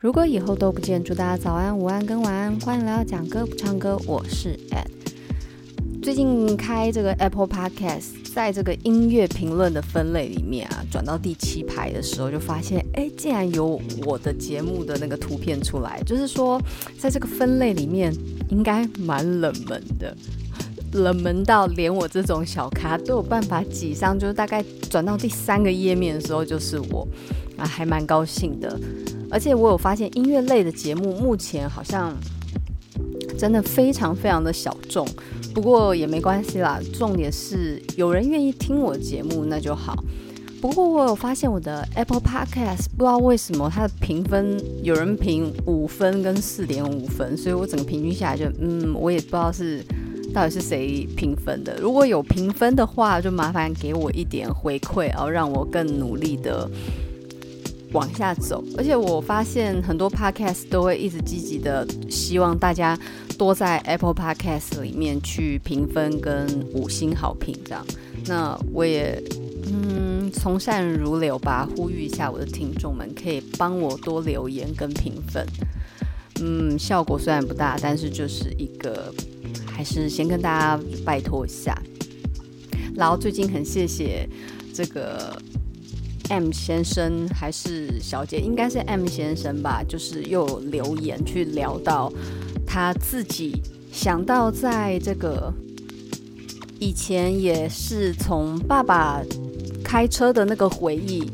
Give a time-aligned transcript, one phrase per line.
[0.00, 2.58] 如果以后都不见，祝大家早安、午安跟晚安。
[2.60, 6.02] 欢迎来到讲歌不唱歌，我是 Ed。
[6.02, 16.60] 最近开这个 Apple Podcast，在这个音乐评论的分类里面啊，转到第七排的时候，就发现，哎，竟然有我的节目的那个图片出来，就是说，
[16.98, 18.14] 在这个分类里面，
[18.50, 20.14] 应该蛮冷门的，
[20.92, 27.08] 冷门到连我这种小咖都有办法挤上，就是大概转到第三个页面的时候，就是我，
[27.56, 28.78] 啊，还蛮高兴的。
[29.30, 32.16] 而且我有发现，音乐类的节目目前好像
[33.36, 35.06] 真的非常非常的小众，
[35.52, 36.78] 不过也没关系啦。
[36.92, 39.96] 重点是有人愿意听我节目，那就好。
[40.60, 49.84] 不过我有发现我的 Apple Podcast 不知道为什么它的评分有人评五分跟四点五分，所以我整个平均下来就嗯，我也不知道是
[50.32, 51.76] 到底是谁评分的。
[51.80, 56.70] 如果有评分的话，就麻烦给我一点回馈，然后让我更努力的。
[57.94, 62.98] 往下走，而且我发现很多 podcast 都会一直积极的希望大家
[63.38, 67.86] 多在 Apple Podcast 里面去评分跟五星好评，这样。
[68.26, 69.22] 那我也
[69.66, 75.46] 嗯从善如流吧，呼吁一下我的听众们，可以帮我多留言跟评分。
[76.40, 79.14] 嗯，效果虽然不大，但是就是一个，
[79.66, 81.80] 还是先跟大家拜托一下。
[82.96, 84.28] 然后最近很谢谢
[84.74, 85.40] 这个。
[86.30, 92.12] M 先生还是小姐，应该是 M 先生吧，就是又留言去聊到
[92.66, 93.60] 他自己
[93.92, 95.52] 想到在这个
[96.80, 99.22] 以前也是从爸爸
[99.84, 101.30] 开车的那个回忆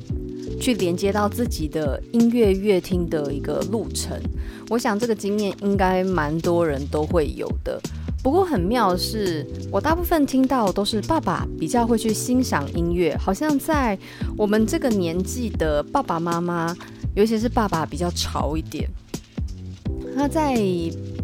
[0.60, 4.20] 去连接到自己的音乐乐听的一个路程。
[4.68, 7.80] 我想这个经验应该蛮多人都会有的。
[8.22, 13.98] 不过很妙的是，我大部分听到都是爸爸比较会去欣赏音乐，好像在
[14.36, 16.76] 我们这个年纪的爸爸妈妈，
[17.14, 18.88] 尤其是爸爸比较潮一点。
[20.14, 20.60] 那在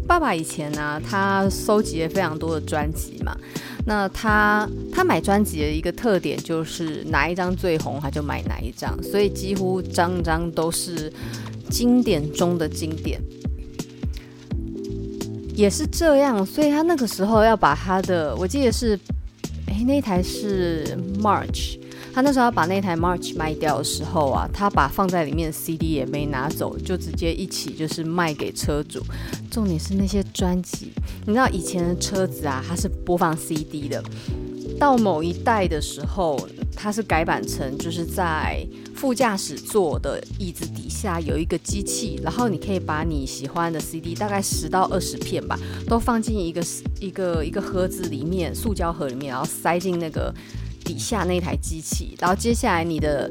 [0.07, 3.37] 爸爸以前呢、他收集了非常多的专辑嘛。
[3.85, 11.13] 那他他买专辑的一个特点就是哪一张最红，他就买哪一张，所以几乎张张都是
[11.69, 13.21] 经典中的经典。
[15.57, 18.97] 也是这样，所以他那个时候要把他的，我记得是，
[19.65, 20.85] 诶，那台是
[21.19, 21.79] March，
[22.13, 29.01] 他那时候要把那台 March 卖掉的时候啊，他把放在里面的 CD 也没拿走，就直接一起就是卖给车主。
[29.49, 30.93] 重点是那些专辑，
[31.25, 34.03] 你知道以前的车子啊，它是播放 CD 的。
[34.79, 38.63] 到某一代的时候，它是改版成就是在
[38.97, 46.61] 副驾驶座的椅子底下有一个机器，然后你可以把你喜欢的 CD 大概十到二十片吧，都放进一个
[46.99, 50.33] 一个一个盒子里面，塑胶盒里面，然后塞进那个
[50.83, 53.29] 底下那台机器，然后接下来你的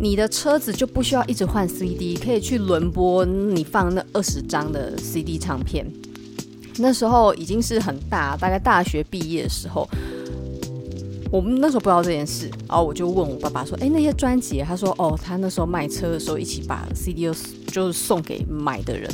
[0.00, 5.84] 你的车子就不需要一直换 CD，可以去轮播你放那二十张的 CD 唱片。
[6.78, 9.88] 那时候已经是很大，大概大学毕业的时候。
[11.32, 17.22] 我们那时候不知道这件事，然后我就问我爸爸说：“哎，那些专辑？”他说：“哦，他那时候卖车的时候，一起把 CD
[17.68, 19.10] 就是送给买的人。”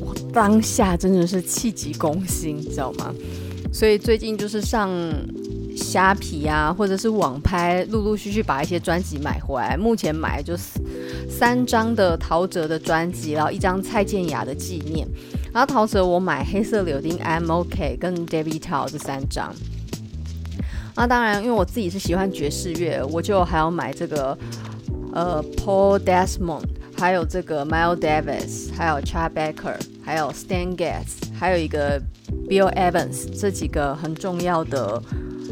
[0.00, 3.12] 我当下真的是气急攻心，你知道吗？
[3.72, 4.88] 所以最近就是上
[5.76, 9.76] 虾皮啊，或者是网拍，陆陆续续把一些专辑买回来。
[9.76, 10.78] 目前买就是
[11.28, 15.04] 三张的陶喆的专辑，然后一张蔡健雅的纪念。
[15.52, 19.52] 然后陶喆我买黑色柳丁、MOK 跟 David Tao 这三张。
[20.94, 24.36] 那当然，因为我自己是喜欢爵士乐，我就还要买这个
[25.12, 26.64] 呃 Paul Desmond，
[26.98, 32.00] 还有这个 Miles Davis，还有 Chet Baker，还有 Stan Getz，还有一个
[32.48, 35.02] Bill Evans，这几个很重要的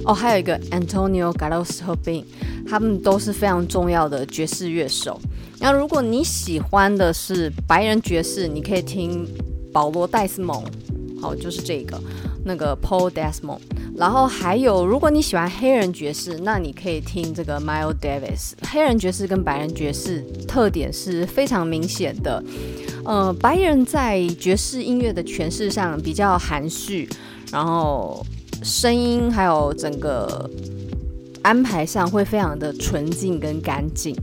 [0.05, 2.25] 哦，还有一个 Antonio Carlos Jobim，
[2.69, 5.19] 他们都是非常重要的爵士乐手。
[5.59, 9.27] 那如果你喜欢的是白人爵士，你可以听
[9.73, 10.63] 保罗戴斯蒙，
[11.21, 11.99] 好，就是这个
[12.45, 13.61] 那个 Paul Desmond。
[14.01, 18.53] 然后还有，如果你喜欢黑人爵士，那你可以听这个 Miles Davis。
[18.63, 22.43] 黑人爵士跟白人爵士特点是非常明显的。
[23.05, 27.07] 呃，白人在爵士音乐的诠释上比较含蓄，
[27.53, 28.25] 然后
[28.63, 30.49] 声音还有整个
[31.43, 34.17] 安排上会非常的纯净跟干净。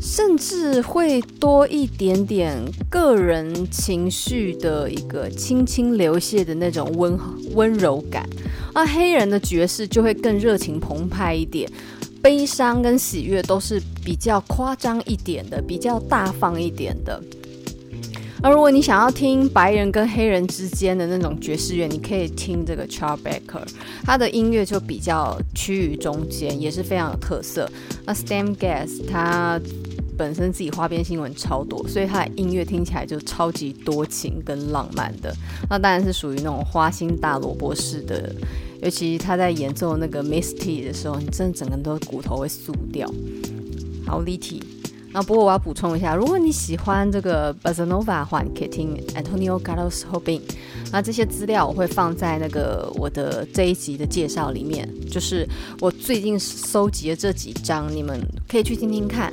[0.00, 2.56] 甚至会多一点点
[2.88, 7.18] 个人情绪的一个轻轻流泻的那种温
[7.54, 8.28] 温柔感，
[8.72, 11.70] 而黑人的爵士就会更热情澎湃一点，
[12.22, 17.20] 悲伤跟喜悦都是比较夸张一点的，比较大方一点的。
[18.40, 23.66] 而如果你想要听白人跟黑人之间的那种爵士乐，你可以听这个 Charles Baker，
[24.04, 27.68] 他的音乐就比较趋于中间，也是非常有特色。
[28.06, 29.60] 那 Stam Getz 他
[30.18, 35.32] 本身自己花边新闻超多，所以他的音乐听起来就超级多情跟浪漫的。
[35.70, 38.34] 那当然是属于那种花心大萝卜式的，
[38.82, 43.08] 尤其他在演奏那个 Misty 的时候，你真的整个人都骨头会酥掉。
[44.04, 44.62] 好立体。
[45.10, 50.42] 那不过我要补充一下，如果你喜欢这个 Bossa Nova 的话，你可以听 Antonio Carlos Jobim。
[50.92, 55.48] 那这些资料我会放在那个我的这一集的介绍里面，就是
[55.80, 59.30] 我最近收集的这几张，你们可以去听听看。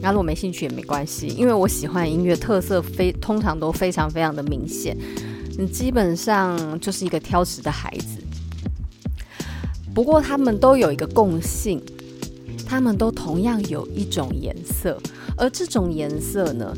[0.00, 4.96] 那如果没兴趣也没关系，因为我喜欢音乐特色非通常都非常非常的明显。
[5.58, 8.18] 你基本上就是一个挑食的孩子。
[9.94, 11.82] 不过他们都有一个共性。
[12.70, 15.00] 他们都同样有一种颜色，
[15.38, 16.76] 而这种颜色呢，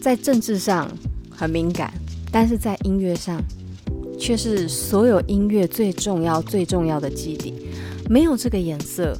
[0.00, 0.90] 在政治上
[1.30, 1.92] 很敏感，
[2.32, 3.40] 但是在音乐上
[4.18, 7.54] 却是所有音乐最重要、最重要的基底。
[8.08, 9.16] 没有这个颜色，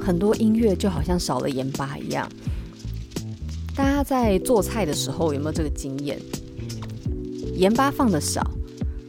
[0.00, 2.28] 很多音乐就好像少了盐巴一样。
[3.74, 6.20] 大家在做菜的时候有没有这个经验？
[7.54, 8.46] 盐巴放得少，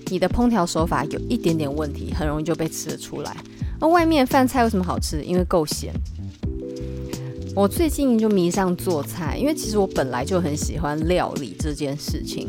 [0.08, 3.36] 你的烹调手法有一点点问题，很容易就被吃得出来。
[3.80, 5.22] 那外面饭菜为什么好吃？
[5.24, 5.94] 因为够咸。
[7.58, 12.48] 我最近就迷上做菜，因为其实我本来就很喜欢料理这件事情。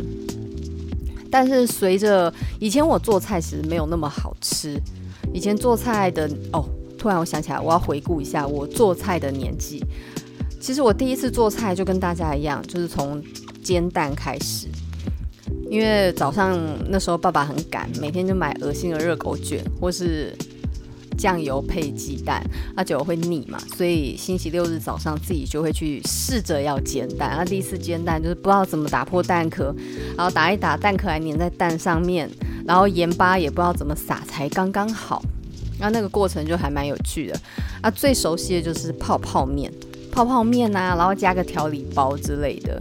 [1.30, 4.78] 但是随着以前我做菜其实没有那么好吃。
[5.32, 6.62] 以前做菜的哦，
[6.98, 9.82] 突然我想起来，我要回顾一下我做菜的年纪。
[10.60, 13.22] 其实我第一次做菜就跟大家一样，就是从
[13.62, 14.68] 煎蛋开始。
[15.70, 20.36] 因为早上那时候爸爸很赶，每天就买恶心的热狗卷，或是。
[21.18, 22.42] 酱油配鸡蛋，
[22.76, 27.34] 那就会腻嘛，所以星期六日早上自己就会去试着要煎蛋。
[27.36, 29.74] 那第一次煎蛋就是不知道怎么打破蛋壳，
[30.16, 32.30] 然后打一打蛋壳还粘在蛋上面，
[32.64, 35.20] 然后盐巴也不知道怎么撒才刚刚好。
[35.80, 37.40] 那那个过程就还蛮有趣的。
[37.82, 39.72] 啊，最熟悉的就是泡泡面，
[40.12, 42.80] 泡泡面啊，然后加个调理包之类的，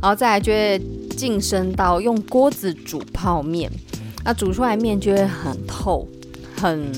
[0.00, 0.80] 然后再来就会
[1.16, 3.70] 晋升到用锅子煮泡面，
[4.24, 6.06] 那煮出来面就会很透，
[6.56, 6.92] 很。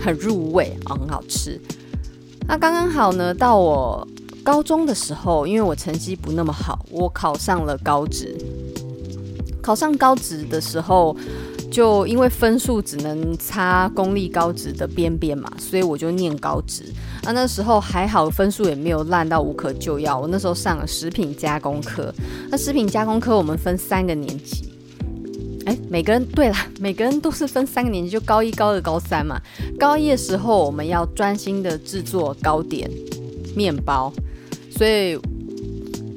[0.00, 1.60] 很入味，很好吃。
[2.46, 4.06] 那刚刚好呢，到我
[4.42, 8.36] 高中的时候，因为我成绩不那么好，我考上了高职。
[9.60, 11.14] 考上高职的时候，
[11.70, 16.84] 就因为分数只能差公立高职的边边嘛，所以我就念高职。
[17.24, 20.18] 那那时候还好，分数也没有烂到无可救药。
[20.18, 22.10] 我那时候上了食品加工科。
[22.48, 24.72] 那食品加工科我们分三个年级。
[25.68, 29.38] 哎，每个人对了，每个人都是分三个年级，就高一、高二、高三嘛。
[29.78, 32.90] 高一的时候，我们要专心的制作糕点、
[33.54, 34.10] 面包，
[34.70, 35.18] 所以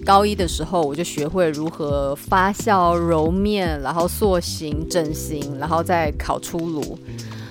[0.06, 6.98] 高一的时候我就学会如何发酵、揉面，然后塑形、整形，然后再烤出炉。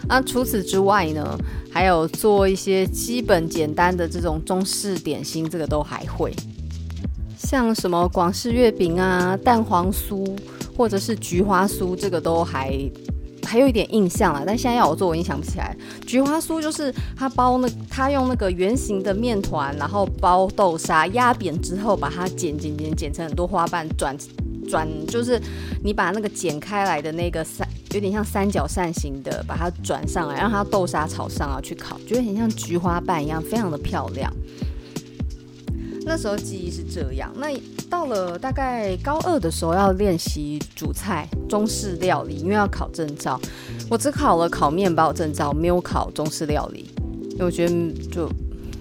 [0.08, 1.38] 那除此之外呢，
[1.70, 6.35] 还有做一些基本简单的这种中式点心，这个都还会，
[7.37, 10.26] 像什么广式月饼啊、蛋黄酥。
[10.81, 12.91] 或者是菊花酥，这个都还
[13.44, 15.77] 还有一点印象了，但现在要我做，我已经想不起来。
[16.06, 24.17] 菊花酥就是它包那，它用那个圆形的面团，然后包豆沙，压扁之后把它剪剪剪剪成很多花瓣，转
[24.71, 25.38] 转就是
[25.85, 34.32] 你把那个剪开来的那个三，有点像三角扇形的，把它转上来，让它豆沙炒上啊去烤，觉得很像菊花瓣一样，非常的漂亮。
[36.06, 37.31] 那时候记忆是这样。
[37.37, 37.51] 那
[37.91, 43.39] 到了大概高二的时候，要练习煮菜，中式料理，因为要考证照。
[43.91, 46.89] 我只考了烤面包证照，没有考中式料理，
[47.32, 48.31] 因为我觉得就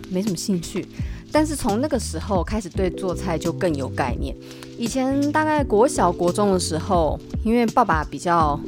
[0.09, 0.87] 没什么兴趣。
[1.31, 4.35] 但是从那个时候开始，对做菜就更有概念。
[4.77, 8.59] 以前大概国小、国中的时候，因为爸爸比较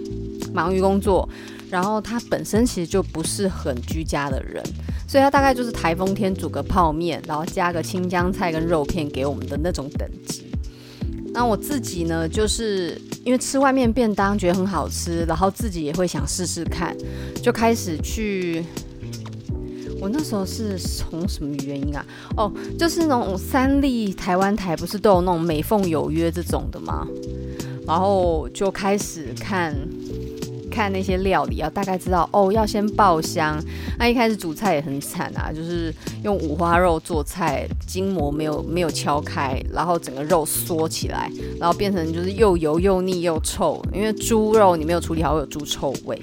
[0.54, 1.28] 忙于工作，
[1.70, 4.64] 然后他本身其实就不是很居家的人。
[5.12, 10.46] 所以它大概就是台风天煮个泡面，然后加个青江菜跟肉片给我们的那种等级。
[11.34, 16.96] 那我自己呢，就是因为吃外面便当觉得很好吃，然后自己也会想试试看，
[17.44, 18.64] 就开始去。
[20.00, 22.06] 我那时候是从什么原因啊？
[22.38, 22.50] 哦，
[22.80, 27.06] 就是那种三立台湾台不是都有那种美凤有约这种的吗？
[27.86, 29.76] 然后就开始看。
[30.72, 33.62] 看那些料理啊，大概知道哦，要先爆香。
[34.00, 43.80] 那一开始煮菜也很惨啊，就是用五花肉做菜，筋膜没有没有敲开，然后整个肉缩起来，然后变成就是又油又腻又臭。
[43.94, 46.20] 因为猪肉你没有处理好，会有猪臭味。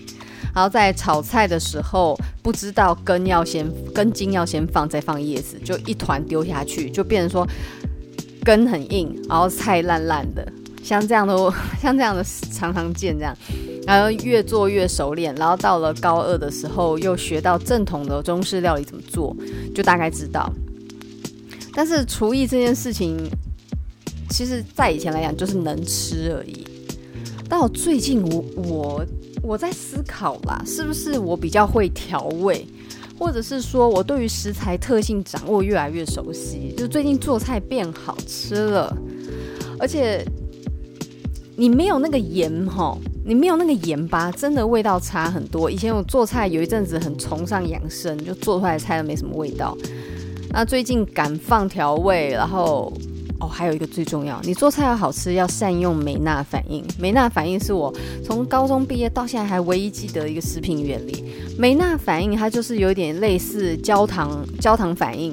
[0.54, 7.46] 然后在炒菜的时候，不知道根要先根茎要先放，再放叶子，就一团丢下去，就变成说
[8.42, 10.50] 根很硬，然后菜烂烂的。
[10.82, 11.36] 像这样的，
[11.80, 13.36] 像这样的常常见这样，
[13.88, 19.34] 然后越做越熟练，然后到了高二的时候又学到正统的中式料理怎么做，
[19.74, 20.52] 就大概知道。
[21.72, 23.16] 但是厨艺这件事情，
[24.28, 26.66] 其实在以前来讲就是能吃而已。
[27.48, 29.06] 到最近我我
[29.42, 32.66] 我在思考啦，是不是我比较会调味？
[33.18, 38.94] 或者是说我对于食材特性掌握越来越熟悉，就最近做菜变好吃了，
[39.80, 40.22] 而且
[41.56, 42.96] 你没有那个盐哈，
[43.28, 45.70] 你没有那个盐巴，真的味道差很多。
[45.70, 49.76] 以前我做菜有一阵子很崇尚养生，就做出来的菜都没什么味道。
[50.48, 52.90] 那最近敢放调味，然后。
[53.40, 56.84] 哦，还有一个最重要，你做菜要好吃，要善用美纳反应。
[56.98, 57.94] 美纳反应是我
[58.24, 61.24] 从高中毕业到现在还唯一记得一个食品原理。
[61.56, 65.32] 美纳反应它就是有点类似焦糖焦糖反应，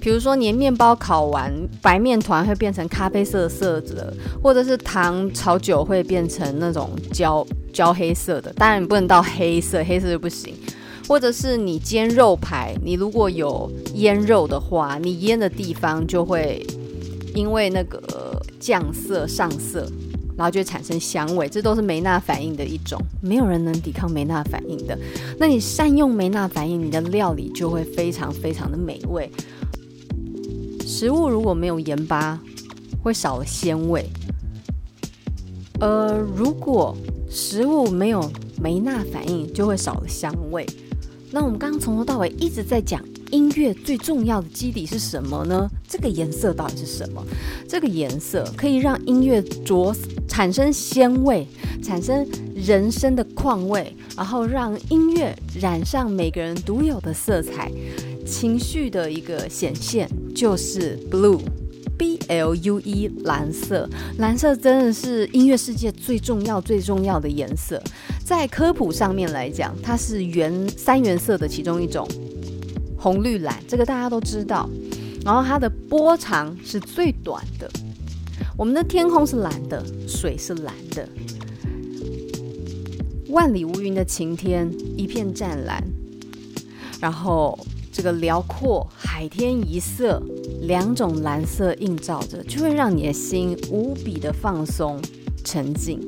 [0.00, 1.52] 比如说你面包烤完，
[1.82, 10.54] 白面团会变成咖啡色的色的，或者是糖炒久会变成那种焦焦黑色的，当然你不能到黑色，黑色就不行。
[11.06, 16.66] 或者是你煎肉排，你如果有腌肉的话，你腌的地方就会。
[17.32, 18.02] 因为那个
[18.58, 19.86] 酱色上色，
[20.36, 24.98] 然后就会产生香味，这都是梅纳反应的一种，没有人能抵抗梅纳反应的。
[25.38, 29.30] 那你善用梅纳反应，你的料理就会非常非常的美味。
[30.90, 32.36] 食物如果没有盐巴，
[33.00, 34.04] 会少了鲜味。
[35.78, 36.96] 呃，如果
[37.30, 38.28] 食物没有
[38.60, 40.66] 梅纳反应，就会少了香味。
[41.30, 43.00] 那我们刚刚从头到尾一直在讲。
[43.30, 45.70] 音乐最重要的基底是什么呢？
[45.88, 47.24] 这个颜色到底是什么？
[47.68, 49.94] 这个颜色可以让音乐着
[50.26, 51.46] 产生鲜味，
[51.80, 57.70] 产生人生的况味，然后让音乐染上每个人独有的色彩，
[58.30, 63.88] 情绪的一个显现就是 blue，B L U E，蓝色。
[64.18, 67.82] 蓝色真的是音乐世界最重要最重要的颜色，
[68.24, 72.08] 在科普上面来讲，它是原三原色的其中一种。
[72.96, 74.70] 红绿蓝，这个大家都知道。
[75.24, 77.68] 然后它的波长是最短的。
[78.56, 81.08] 我们的天空是蓝的，水是蓝的。
[83.28, 85.82] 万里无云的晴天，一片湛蓝。
[87.00, 87.58] 然后
[87.92, 90.22] 这个辽阔海天一色，
[90.62, 95.00] 两种蓝色映照着，就会让你的心无比的放松
[95.44, 96.00] 沉静。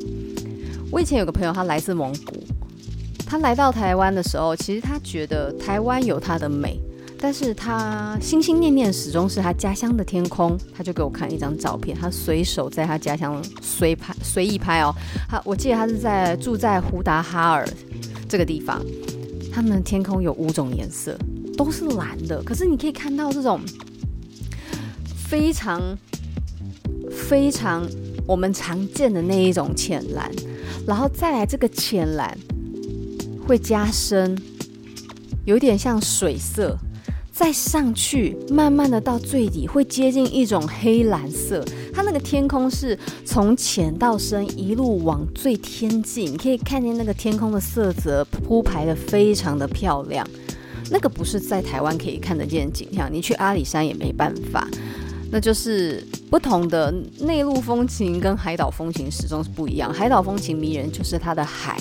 [0.90, 2.42] 我以前有个朋友，他来自蒙古。
[3.26, 6.78] 他来到台湾的时候，其实他觉得台湾有它的美，
[7.18, 10.54] 但是他心心念念始终是他家乡的天空。
[10.74, 14.94] 他就给我看一张照片，他随手在他家乡随拍随意拍哦。
[15.30, 17.66] 他我记得他是在住在胡达哈尔
[18.28, 18.84] 这个地方，
[19.50, 21.16] 他们的天空有五种颜色，
[21.56, 22.42] 都是蓝的。
[22.42, 23.60] 可是你可以看到这种
[25.28, 25.80] 非常
[27.10, 27.88] 非常
[28.26, 30.30] 我们常见的那一种浅蓝，
[30.86, 32.36] 然后再来这个浅蓝。
[33.44, 34.40] 会加深，
[35.44, 36.78] 有点像水色，
[37.32, 41.64] 再上去，慢慢的到最底会接近一种黑蓝色。
[41.92, 50.24] 它那个天空是从浅到深，一路往最天际，你可以看见那个天空的色泽铺排的非常的漂亮。
[50.90, 54.68] 那个不是在台湾可以看得见的景象，你去阿里山也没办法。
[55.30, 59.90] 那就是不同的内陆风情跟海岛风情始终是不一样。
[59.90, 61.80] 海岛风情迷人就是它的海。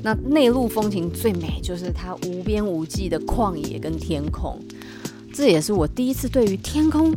[0.00, 4.60] 那内陆风情最美，就是它无边无际的旷野跟天空。
[5.32, 7.12] 这也是我第一次对于天空，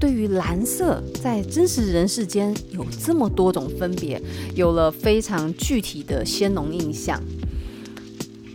[0.00, 4.18] 对于蓝色，在真实人世间有这么多种分别，
[4.54, 7.20] 有了非常具体的鲜浓印象。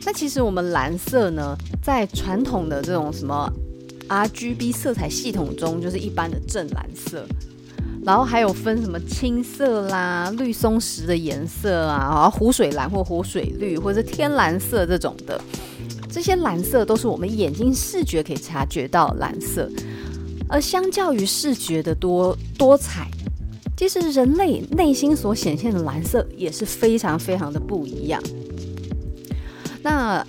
[0.06, 3.52] 那其实我们蓝色呢，在传统的这种什么
[4.08, 7.26] RGB 色彩系统中，就是一般的正蓝色。
[8.06, 15.42] 然后还有分什么青色啦、绿松石的颜色啊，然后湖水蓝或湖水绿，或者是天蓝色这种的，
[16.08, 19.68] 这些蓝色都是我们眼睛视觉可以察觉到蓝色。
[20.48, 23.10] 而相较于视觉的多多彩，
[23.76, 28.22] 其实人类内心所显现的蓝色也是非常非常的不一样。
[29.86, 30.26] 那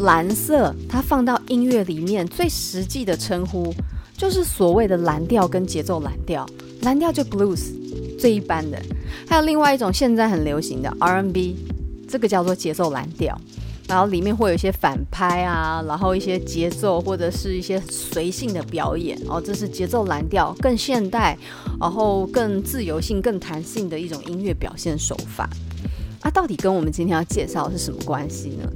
[0.00, 3.74] 蓝色它放到音乐里面最实际的称呼，
[4.18, 6.46] 就是所谓的蓝调跟节奏蓝调。
[6.82, 7.70] 蓝调就 blues
[8.18, 8.78] 最一般的，
[9.26, 11.56] 还有另外一种现在很流行的 R&B，
[12.06, 13.34] 这个叫做节奏蓝调，
[13.88, 21.34] 然后里面会有一些反拍啊，然后一些节奏或者是一些随性的表演哦，这是节奏蓝调更现代，
[21.80, 25.48] 然后更自由性、更弹性的一种音乐表现手法。
[26.20, 28.68] 啊，到底跟我们今天要介绍的是什么关系呢？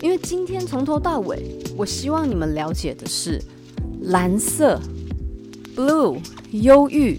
[0.00, 3.40] 因为今天从头到尾，我希望你们了解的是
[4.02, 4.80] 蓝色
[5.76, 6.18] blue
[6.52, 7.18] 忧郁。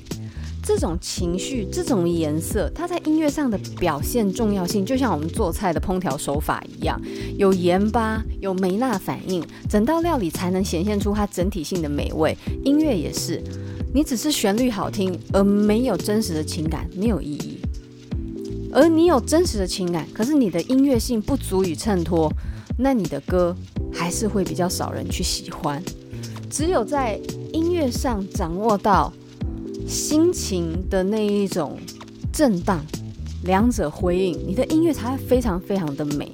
[0.63, 7.01] 这种情绪、这种颜色，它在音乐上的表现重要性，就像我们做菜的烹调手法一样，
[7.35, 12.37] 有盐巴，有梅纳反应，整道料理才能显现出它整体性的美味。
[12.63, 13.41] 音乐也是，
[13.91, 17.57] 你只是旋律好听，而没有真实的情感，没有意义。
[18.71, 22.31] 而你有真实的情感，可是你的音乐性不足以衬托，
[22.81, 23.55] 那你的歌
[23.93, 25.81] 还是会比较少人去喜欢。
[26.49, 27.19] 只有在
[27.53, 29.13] 音乐上掌握到。
[29.87, 31.77] 心情的那一种
[32.31, 32.79] 震荡，
[33.43, 36.31] 两者回应，你的音乐才会非常非常的美。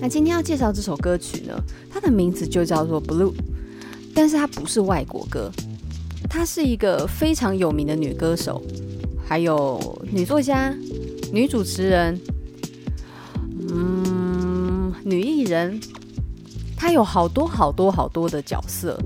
[0.00, 3.32] 那今天要介绍这首歌曲呢，它的名字就叫做《Blue》，
[4.14, 5.50] 但是它不是外国歌，
[6.30, 8.62] 它是一个非常有名的女歌手，
[9.26, 10.74] 还有女作家、
[11.32, 12.18] 女主持人，
[13.68, 14.01] 嗯，
[15.04, 15.80] 女艺人，
[16.76, 18.98] 她有好多好多好多的角色。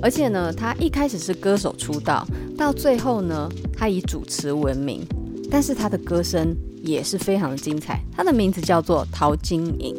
[0.00, 2.26] 而且呢，她一开始是歌手出道，
[2.56, 5.06] 到最后呢，她以主持闻名。
[5.50, 8.00] 但是她的歌声也是非常的精彩。
[8.14, 9.94] 她的名字叫做陶晶莹。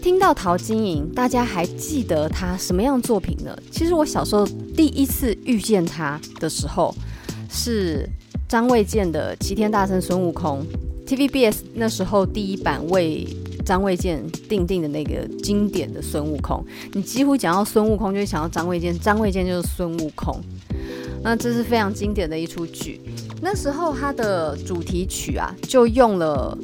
[0.00, 3.54] 听到陶晶莹，大家还记得她什么样作品呢？
[3.70, 6.94] 其实我小时候第一次遇见她的时候，
[7.50, 8.08] 是
[8.48, 10.64] 张卫健的《齐天大圣孙悟空》
[11.06, 13.26] ，TVBS 那时候第一版为。
[13.64, 20.40] 张卫健定定的那个经典的孙悟空，你几乎讲到孙悟空就会想到张卫健，张卫健就是孙悟空。
[21.22, 23.00] 那这是非常经典的一出剧。
[23.42, 26.56] 那时候他的主题曲啊，就用了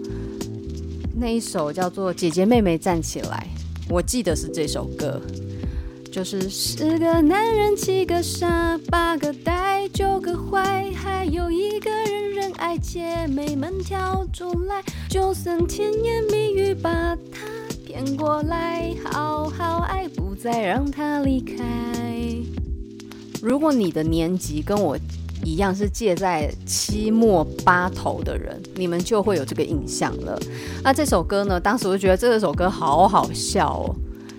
[1.14, 3.46] 那一首叫做《姐姐妹妹站起来》，
[3.92, 5.20] 我记得是这首歌，
[6.16, 14.82] 就是十个男人七个傻，八个呆，九个坏，还有一个人人爱，姐妹们跳出来。
[15.10, 16.90] 就算甜言蜜语把
[17.30, 17.46] 他
[17.84, 21.62] 骗过来，好好爱，不再让他离开。
[23.42, 24.96] 如果你的年纪跟我
[25.44, 30.40] 一样是介在七末八头的人，你们就会有这个印象了。
[30.82, 31.60] 那这首歌呢？
[31.60, 33.94] 当时我就觉得这首歌好好笑哦，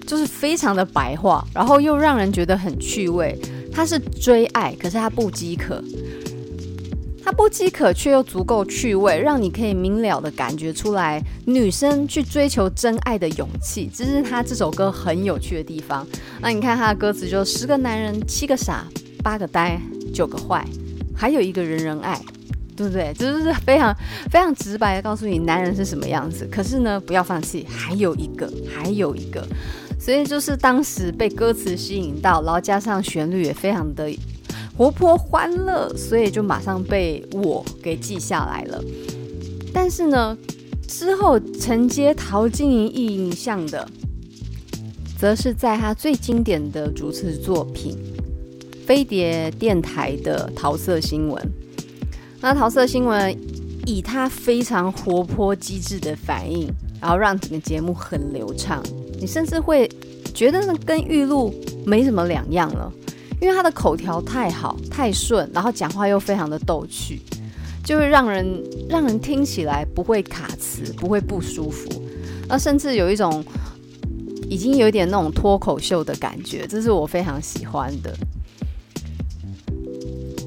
[0.08, 3.38] 就是非常的白话，然后又让人觉得很趣味。
[3.72, 5.84] 它是追爱，可是它不饥渴。
[7.24, 16.08] 它不饥渴，却又足够趣味，让你可以明了的感觉出来女生去追求真爱的勇气，这是他这首歌很有趣的地方。
[16.39, 18.88] 那你看他的歌词就，就十个男人，七个傻，
[19.22, 19.78] 八个呆，
[20.13, 20.65] 九个坏，
[21.13, 22.17] 还有一个人人爱，
[22.78, 23.13] 对不对？
[23.20, 23.93] 这就是非常
[24.32, 26.48] 非常直白的告诉你男人是什么样子。
[26.50, 29.46] 可是呢，不要放弃，还有一个，还有一个。
[30.00, 34.12] 所以就是当时被歌词吸引到，然后加上旋律也非常的。
[34.78, 38.80] 活泼欢乐，所以就马上被我给记下来了。
[39.74, 40.38] 但是呢，
[40.88, 43.90] 之后承接陶晶莹印象的，
[45.18, 47.98] 则是在他最经典的主持作品——
[48.86, 51.52] 飞碟电台的桃色新闻。
[52.40, 53.36] 那桃色新闻
[53.88, 58.84] 以他非常活泼机智的反应，然后让整个节目很流畅，
[59.20, 59.90] 你甚至会
[60.34, 61.54] 觉得跟玉露
[61.86, 62.92] 没什么两样了。
[63.40, 67.22] 因为他的口条太好太顺，然后讲话又非常的逗趣，
[67.86, 71.88] 就会让人让人听起来不会卡词，不会不舒服，
[72.48, 73.46] 那甚至有一种
[74.50, 78.12] 已经有点那种脱口秀的感觉，这是我非常喜欢的。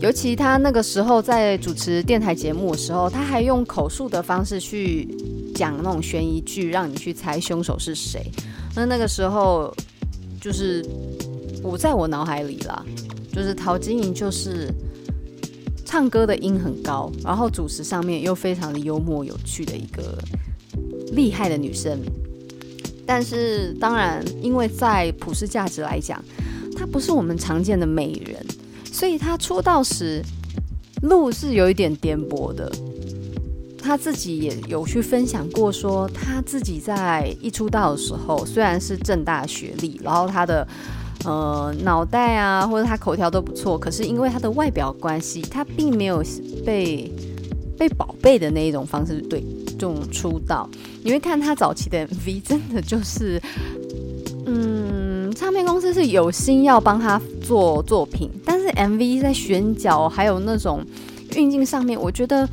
[0.00, 5.06] 尤其他那个时候在主持电台节目的时候，他还用口述的方式去
[5.60, 8.30] 讲那种悬疑剧，让你去猜凶手是谁。
[8.74, 9.74] 那那个时候
[10.40, 10.84] 就是。
[11.62, 12.82] 我在我脑海里啦，
[13.34, 14.72] 就是陶晶莹，就是
[15.84, 20.16] 唱歌的音很高，然后主持上面又非常的幽默有趣的一个
[21.12, 22.00] 厉害的女生。
[23.06, 26.24] 但是当然，因为在普世价值来讲，
[26.74, 28.42] 她不是我们常见的美人，
[28.90, 30.24] 所以她出道时
[31.02, 32.72] 路是有一点颠簸的。
[33.82, 40.66] 他自己也有去分享过，说他自己在一出道的时候，虽然是正大学历，然后他的。
[41.26, 46.24] 呃，脑袋啊，或者他口条都不错，可是因为他的外表关系，他并没有
[46.64, 47.12] 被
[47.76, 50.66] 被宝贝的那一种方式对这种出道。
[51.04, 53.38] 你会看他早期的 MV，真的就是，
[54.46, 60.82] 嗯，唱片公司是有心要帮他做作品，但是 MV 在选角还有那种
[61.36, 62.48] 运镜上面，我觉得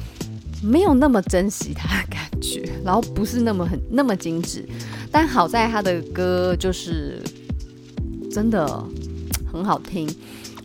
[0.62, 4.68] 没有那么珍惜他的感觉，然后不是那么很那么精致。
[5.12, 7.22] 但好在他的歌就是。
[8.30, 8.68] 真的
[9.52, 10.08] 很好听，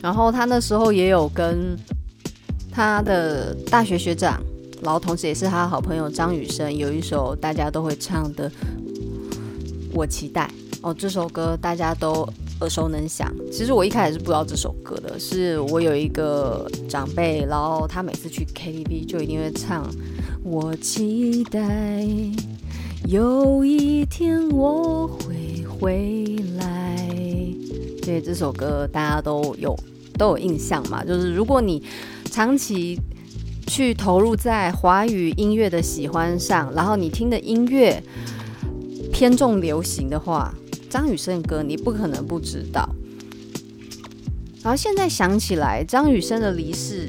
[0.03, 1.75] 然后他那时候也有跟
[2.71, 4.43] 他的大学学长，
[4.83, 8.51] 然后同时也是他的好朋友张雨生，有一首大家都会唱的
[9.95, 10.51] 《我期待》
[10.83, 12.29] 哦，这首歌大家都
[12.63, 13.31] 耳熟能详。
[13.51, 19.85] 其实我一开始是不知道这首歌的，是我有一个长辈，然后他每次去 KTV 就一定会唱。
[20.45, 22.07] 我期待
[23.09, 26.97] 有一天我会回来。
[28.01, 29.77] 对，这首歌大家都有
[30.17, 31.05] 都有印象嘛？
[31.05, 31.83] 就是如果你
[32.31, 32.99] 长期
[33.67, 38.03] 去投入在华语音乐的喜欢上，然后你听的音乐
[39.13, 40.55] 偏重流行的话。
[40.93, 42.87] 张雨生的歌你不可能不知道，
[44.63, 47.09] 然后现在想起来张雨生的离世，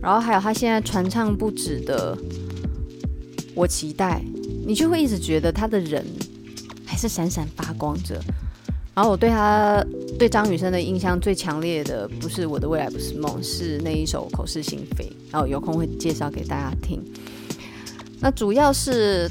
[0.00, 2.16] 然后还有他现在传唱不止的
[3.56, 4.22] 《我期待》，
[4.64, 6.06] 你就会一直觉得他的人
[6.86, 8.22] 还是闪闪发光着。
[8.94, 9.84] 然后我对他
[10.16, 17.02] 对张雨生的印象最强烈的，不是《我的未来不是梦》，是那一首《口是心非》，然后有空会介绍给大家听。
[18.20, 19.28] 那主要是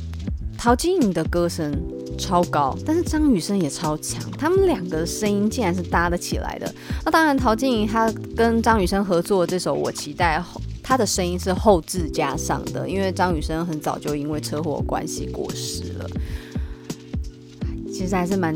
[0.64, 1.78] 陶晶莹的歌声。
[2.18, 6.74] 超高，但是张雨生也超强，他们两个声音竟然是搭得起来的。
[7.04, 16.10] 那当然，陶晶莹她跟张雨生合作这首《我期待》，后她的声音是后置加上的，因为张雨生很早就因为车祸关系过世了。
[17.88, 18.56] 其实还是蛮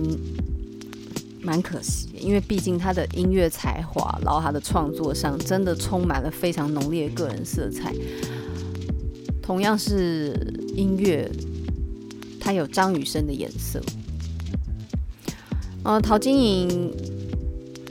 [1.42, 7.92] 蛮可惜，因为毕竟他的音乐才华，然后他的创作上真的充满了非常浓烈的个人色彩。
[9.42, 10.32] 同样是
[10.76, 11.30] 音乐。
[12.48, 13.82] 他有张雨生的颜色，
[15.84, 16.94] 呃，陶晶莹，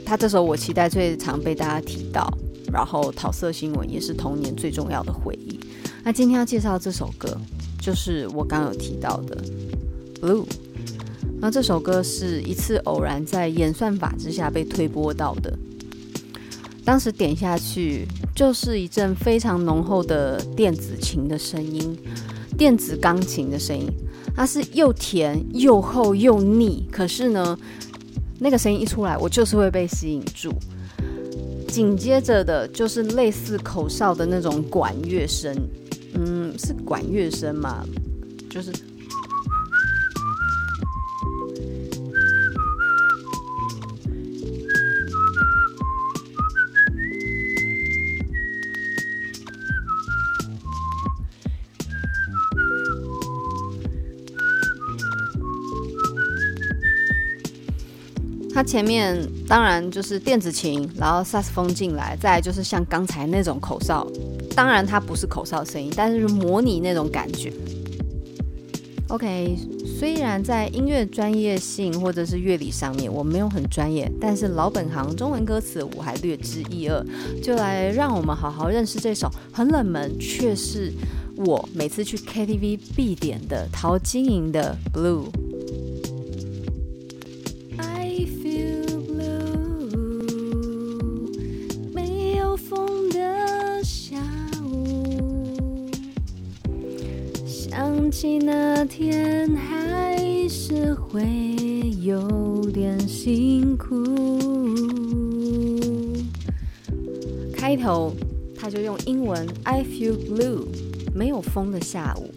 [0.03, 2.27] 他这首我期待最常被大家提到，
[2.73, 5.59] 然后桃色新闻也是童年最重要的回忆。
[6.03, 7.39] 那今天要介绍这首歌，
[7.79, 9.37] 就是我刚有提到的
[10.19, 10.43] 《Blue》。
[11.39, 15.55] 那这首歌是一次偶然在演算法之下被推播到的，
[16.83, 21.95] 当时点下去就是一阵非常浓厚的电子琴的声音，
[22.57, 23.87] 电子钢琴的声音。
[24.37, 27.57] 它是又甜又厚又腻，可是呢，
[28.37, 30.53] 那个声音一出来，我就是会被吸引住。
[31.67, 35.53] 紧接着的就是类似口哨的那种管乐声，
[36.13, 37.83] 嗯，是管乐声嘛？
[38.47, 38.71] 就是。
[58.57, 59.15] 它前面
[59.47, 64.07] 当然就是电子琴，然后萨斯风进来，再来就是像刚才那种口哨。
[64.55, 67.53] 当然它不是口哨声音，但是模拟那种感觉。
[69.09, 77.05] OK，虽然在音乐专业性或者是乐理上面我没有很专业，但是老本行中文歌词我还略知一二。
[77.43, 80.91] 就来让我们好好认识这首很冷门，却是
[81.35, 85.25] 我每次去 KTV 必点的陶晶莹的《Blue》。
[108.77, 110.67] 就用英文 I feel blue，
[111.11, 112.29] 没有风的下午。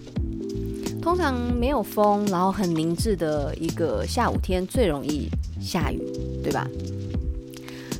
[1.02, 5.28] 通常没有风，然后很明智的一个下午天最容易
[5.60, 6.00] 下雨，
[6.42, 6.66] 对吧？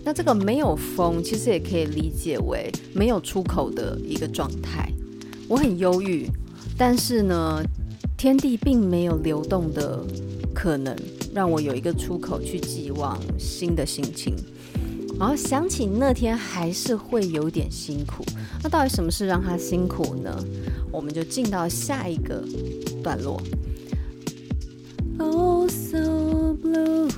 [0.03, 4.91] 那这个没有风，其实也可以理解为没有出口的一个状态。
[5.47, 6.27] 我很忧郁。
[6.79, 7.63] 但是呢，
[8.17, 10.03] 天地并没有流动的
[10.55, 10.97] 可能，
[11.35, 14.35] 让我有一个出口去寄望新的心情。
[15.21, 18.25] 然后想起那天还是会有点辛苦。
[18.63, 20.35] 那到底什么事让他辛苦呢？
[20.91, 22.43] 我们就进到下一个
[23.03, 23.39] 段落。
[25.19, 27.11] Oh so blue，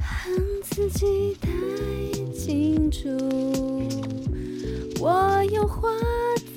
[0.00, 1.50] 恨自己太
[2.34, 3.06] 清楚，
[4.98, 5.90] 我有花。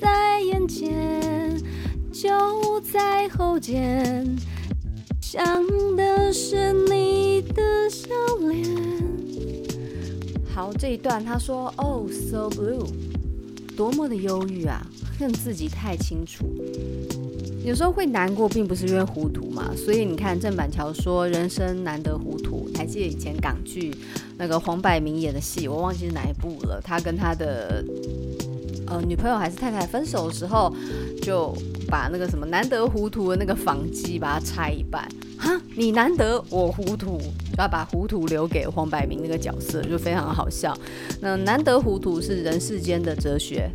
[0.00, 1.62] 在眼前，
[2.10, 4.36] 就在后间，
[5.20, 5.44] 想
[5.96, 8.08] 的是你的笑
[8.40, 9.03] 脸。
[10.54, 12.86] 好，这一段他说：“Oh, so blue，
[13.76, 14.86] 多么的忧郁啊，
[15.18, 16.46] 恨自己太清楚。
[17.64, 19.72] 有时候会难过，并不是因为糊涂嘛。
[19.76, 22.70] 所以你看，郑板桥说人生难得糊涂。
[22.76, 23.92] 还记得以前港剧
[24.38, 26.80] 那个黄百鸣演的戏，我忘记是哪一部了。
[26.80, 27.84] 他跟他的。”
[28.86, 30.70] 呃，女朋友还是太太分手的时候，
[31.22, 31.56] 就
[31.88, 35.08] 把那个什么难得糊涂的那个房基把它拆一半，
[35.38, 37.20] 哈，你难得我糊涂，
[37.58, 40.76] 要把糊涂留给黄百鸣那个角色，就非常好笑。
[41.20, 43.70] 那难得糊涂是人世间的哲学，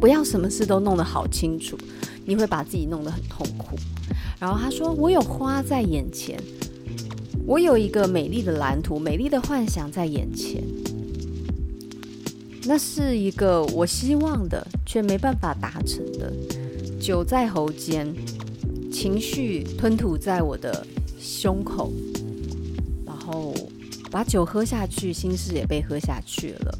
[0.00, 1.76] 不要什么事都弄得好清楚，
[2.24, 3.76] 你会把自己弄得很痛苦。
[4.38, 6.38] 然后他说，我有花在眼前，
[7.46, 10.62] 我有一个美丽的蓝图、美丽的幻想在眼前，
[12.64, 16.32] 那是一个我希望的，却没办法达成的。
[17.00, 18.14] 酒在喉间，
[18.92, 20.86] 情绪吞吐在我的
[21.18, 21.90] 胸口，
[23.06, 23.54] 然后
[24.10, 26.78] 把酒喝下去，心事也被喝下去了。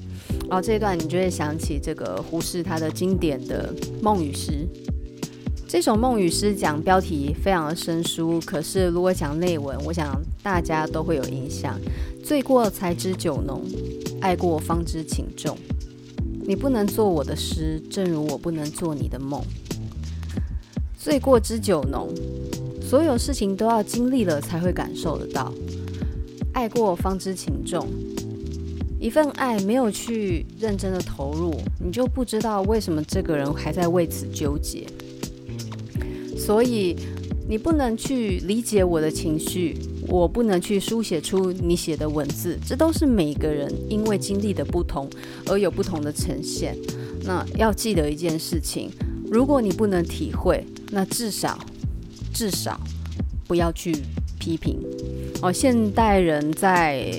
[0.48, 4.68] 然后这一段你就会想起这个胡适他的经典的梦与诗。
[5.66, 11.81] 这首梦与诗讲标题非常的生疏，可是如果讲内文，我想大家都会有印象。
[12.22, 13.64] 醉过才知酒浓，
[14.20, 15.57] 爱过方知情重。
[16.46, 19.42] 你不能做我的诗，正如我不能做你的梦。
[21.02, 22.08] 醉过知酒浓，
[22.80, 25.52] 所有事情都要经历了才会感受得到。
[26.52, 27.88] 爱过方知情重，
[29.00, 31.52] 一份爱没有去认真的投入，
[31.84, 34.86] 你就不知道为什么这个人还在为此纠结。
[36.38, 36.94] 所以，
[37.48, 45.10] 你不能去理解我的情绪，我不能去书写出你写的文字，这都是每个人因为经历的不同
[45.46, 46.78] 而有不同的呈现。
[47.24, 48.88] 那要记得一件事情，
[49.33, 51.59] 如果你不能体会，那至少
[52.35, 52.79] 至少
[53.49, 53.97] 不要去
[54.38, 54.79] 批评。
[55.40, 57.11] 哦，现代人在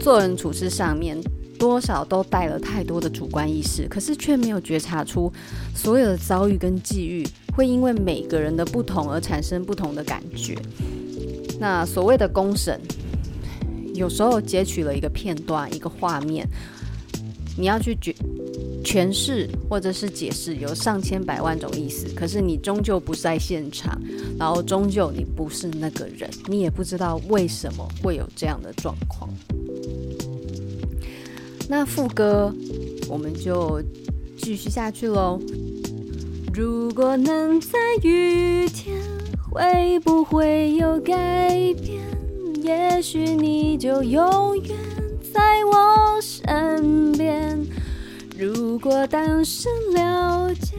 [0.00, 1.20] 做人处事上面，
[1.58, 5.32] 多少都带了太多的主观意识，可是却没有觉察出
[5.74, 7.26] 所有的遭遇跟际遇。
[7.56, 10.56] 会因为每个人的不同而产生不同的感觉。
[11.58, 12.80] 那所谓的公审，
[13.92, 16.48] 有时候截取了一个片段、一个画面，
[17.58, 18.14] 你要去觉
[18.84, 22.06] 诠释或者是解释，有上千百万种意思。
[22.14, 24.00] 可是你终究不在现场，
[24.38, 29.28] 然后终究你不是那个人，你也不知道为什么会有这样的状况。
[31.66, 32.54] 那副歌
[33.08, 33.82] 我们就
[34.36, 35.40] 继续下去喽。
[36.52, 38.94] 如果能在雨天，
[39.50, 41.48] 会不会有改
[41.82, 42.02] 变？
[42.62, 44.76] 也许你就永远
[45.32, 47.58] 在我身边。
[48.36, 50.76] 如果当时了解，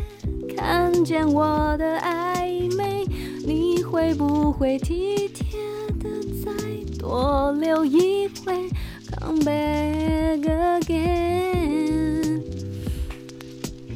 [0.58, 3.06] 看见我的暧昧，
[3.46, 5.58] 你会不会体贴
[5.98, 6.10] 的
[6.44, 6.52] 再
[7.00, 8.70] 多留一回
[9.18, 10.42] ？Come back
[10.82, 12.42] again。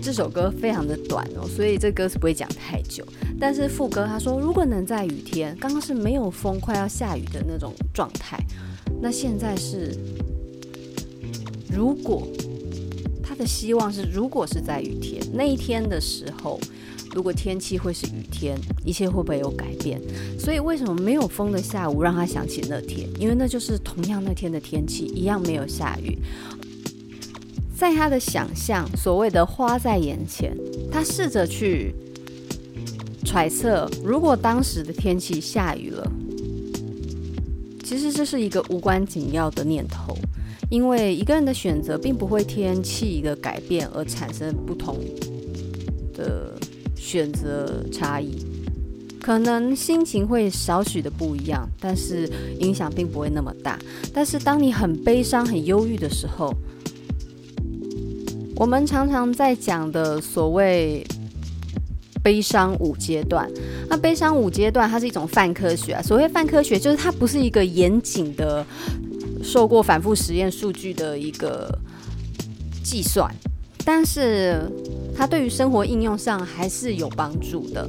[0.02, 3.06] 这首歌非常的短哦，所以这歌是不会讲太久。
[3.38, 8.40] 但是副歌他说，如果能在雨天，刚刚是没有风，快要下雨的那种状态，
[9.02, 9.94] 那现在是
[11.70, 12.26] 如果
[13.40, 16.60] 的希望是，如果是在雨天那一天的时候，
[17.16, 20.00] 如果天气会是雨天，一切会不会有改变？
[20.38, 23.10] 所以为什么没有风的下午让他想起那天？
[23.18, 26.20] 因为那就是同样那天的天气，一样没有下雨。
[27.76, 30.54] 在他的想象，所谓的花在眼前，
[30.92, 31.96] 他试着去
[33.24, 36.12] 揣测，如果当时的天气下雨了，
[37.86, 40.14] 其实这是一个无关紧要的念头，
[40.70, 44.98] 因为一个人的选择并不会天气的改变而产生不同
[46.14, 46.54] 的
[46.96, 48.46] 选择差异，
[49.20, 52.30] 可能心情会少许的不一样，但是
[52.60, 53.80] 影响并不会那么大。
[54.14, 56.54] 但是当你很悲伤、很忧郁的时候，
[58.56, 61.04] 我们常常在讲的所谓
[62.22, 63.50] 悲伤五阶段，
[63.90, 66.02] 那悲伤五阶段它是一种泛科学啊。
[66.02, 68.66] 所谓泛科学，就是它不是一个严谨的、
[69.44, 71.70] 受过反复实验数据的一个
[72.84, 73.34] 计算，
[73.86, 74.62] 但是
[75.16, 77.88] 它对于生活应用上还是有帮助的。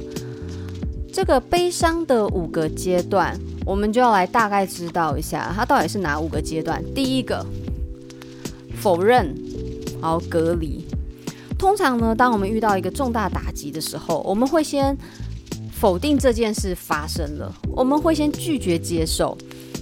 [1.13, 6.83] 这个悲伤的五个阶段，我们就要来大概知道一下，它到底是哪五个阶段。
[6.93, 7.45] 第一个，
[8.81, 9.33] 否认。
[10.01, 10.83] 然后隔离。
[11.59, 14.97] 通常呢，当我们遇到一个重大打击的时候，我们会先
[15.71, 19.37] 否定这件事发生了，我们会先拒绝接受，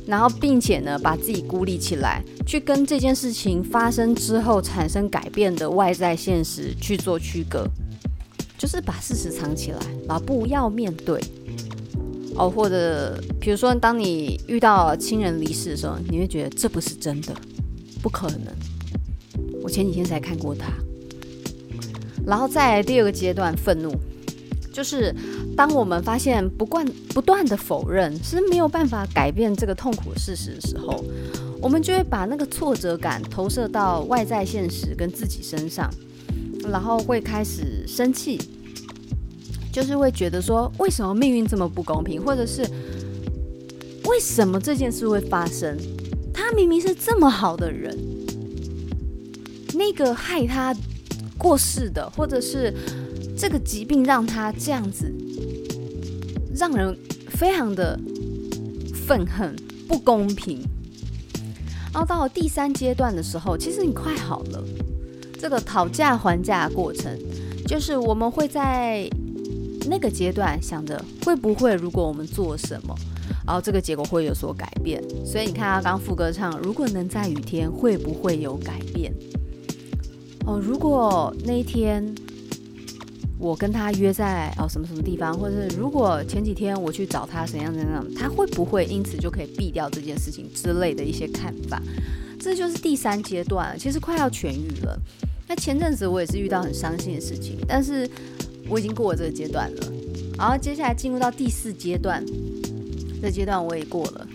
[0.10, 7.68] 然后并且呢，把自己孤立起来，去跟这件事情发生之后产生改变的外在现实去做区隔，
[8.58, 11.22] 就是把事实藏起来，然后不要面对。
[12.36, 17.36] 哦，或者比如说，当你遇到亲人离世的时候，你会觉得这不是真的，
[18.02, 18.48] 不可能。
[19.62, 20.72] 我前几天才看过他，
[22.26, 23.94] 然后再第二个阶段，愤怒，
[24.72, 25.14] 就是
[25.60, 31.04] 当我们发现不断不断的否认是没有办法改变这个痛苦事实的时候，
[31.62, 35.94] 我们就会把那个挫折感投射到外在现实跟自己身上，
[36.70, 38.40] 然后会开始生气，
[39.70, 42.66] 就是会觉得说，为什么命运这么不公平，或者是
[44.06, 45.78] 为什么这件事会发生？
[46.34, 47.94] 他明明是这么好的人。
[49.74, 50.74] 那个害他
[51.38, 52.74] 过世的，或者是
[53.40, 55.10] 这个疾病让他这样子，
[56.54, 56.94] 让人
[57.30, 57.98] 非常的
[58.94, 59.56] 愤恨，
[59.88, 60.60] 不公平。
[61.94, 64.62] 然后到了第三阶段的时候，其实你快好了。
[65.40, 67.18] 这个讨价还价过程，
[67.66, 69.10] 就是我们会在
[69.90, 72.94] 那个阶段想着会不会，如果我们做什么，
[73.48, 75.02] 然后这个结果会有所改变。
[75.26, 79.14] 所以你看他刚副歌唱，如果能在雨天，会不会有改变？
[80.46, 82.04] 哦，如果那一天
[83.40, 91.82] 我跟他约在哦什么什么地方，或者是如果前几天我去找他怎样怎样，他会不会因此就可以避掉这件事情之类的一些看法？
[92.38, 95.00] 这就是第三阶段，其实快要痊愈了。
[95.48, 98.08] 那前阵子我也是遇到很伤心的事情，但是
[98.68, 99.94] 我已经过了这个阶段了。
[100.38, 102.24] 然后接下来进入到第四阶段，
[103.22, 104.28] 这阶段我也过了。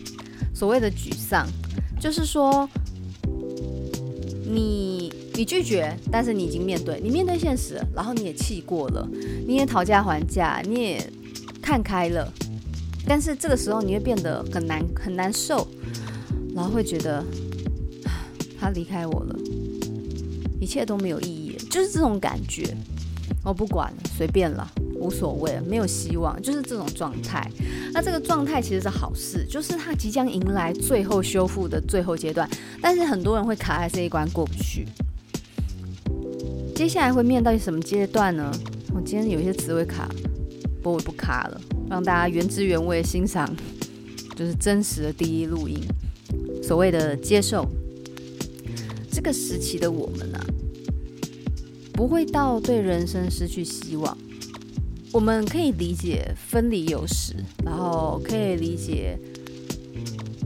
[0.54, 1.46] 所谓的沮丧，
[2.00, 2.68] 就是说
[4.46, 9.08] 你你拒绝，但是你已经面对，你面对现实，然后你也气过了，
[9.46, 11.10] 你也讨价还价，你也
[11.60, 12.32] 看开了，
[13.06, 15.66] 但是这个时候你会变得很难很难受，
[16.54, 17.24] 然后会觉得。
[18.56, 19.36] 他离开我了，
[20.58, 22.74] 一切都没有意义，就是这种感觉。
[23.42, 24.66] 我不管了，随便了，
[24.98, 27.46] 无所谓，没有希望，就是这种状态。
[27.92, 32.48] 那这个状态其实是好事，就是他即将迎来最后修复的最后阶段。
[32.80, 34.86] 但是很多人会卡在这一关过不去。
[36.74, 38.50] 接下来会面到什么阶段呢？
[38.92, 40.08] 我今天有些词汇卡，
[40.82, 43.48] 不过我不卡了，让大家原汁原味欣赏，
[44.34, 45.78] 就是真实的第一录音。
[46.62, 47.64] 所谓的接受。
[49.10, 50.44] 这个时期的我们啊，
[51.92, 54.18] 不会到对人生失去希望。
[55.12, 59.16] 我们可以理解分离有时，然后可以理解，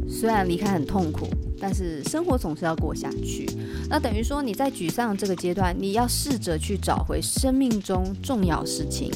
[0.07, 1.27] 虽然离开很痛苦，
[1.59, 3.49] 但是生活总是要过下去。
[3.89, 9.11] 那等于说你在沮丧这个阶段，你要试着去找回生命中重要事情。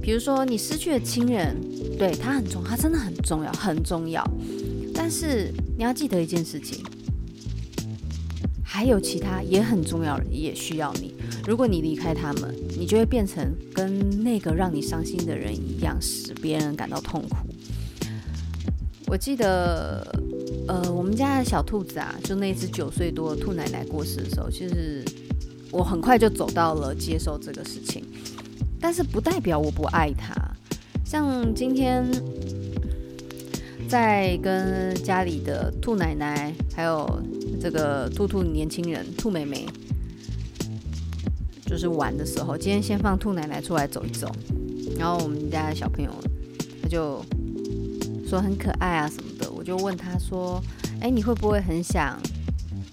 [0.00, 1.56] 比如说你失去了亲人，
[1.98, 4.24] 对，他很重要，他真的很重要，很重要。
[4.94, 6.84] 但是你要记得一件事情。
[8.62, 11.14] 还有其他也很重要的也需要你。
[11.46, 17.36] 如果你离开他们，你就会变成跟那个让你伤心的人一样，使别人感到痛苦。
[19.06, 20.06] 我记得，
[20.68, 25.04] 呃，我们家的小兔子啊，就那只九岁多的兔奶奶过世的时候，其实
[25.70, 28.04] 我很快就走到了接受这个事情，
[28.80, 30.34] 但是不代表我不爱它。
[31.04, 32.04] 像今天
[33.88, 37.08] 在跟家里的兔奶奶还有。
[37.58, 39.66] 这个兔兔年轻人兔妹妹，
[41.64, 44.30] 就是玩的时候，今天先放兔奶奶出来走一走，
[44.98, 46.10] 然后我们家的小朋友
[46.82, 47.24] 他就
[48.28, 50.62] 说很可爱啊什么的，就问他说
[51.02, 52.16] ：“哎，你会不会很想